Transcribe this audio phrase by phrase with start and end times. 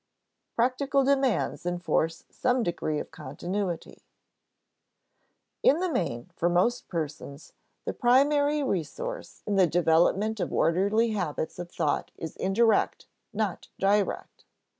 [0.01, 4.01] [Sidenote: Practical demands enforce some degree of continuity]
[5.61, 7.53] In the main, for most persons,
[7.85, 14.45] the primary resource in the development of orderly habits of thought is indirect, not direct.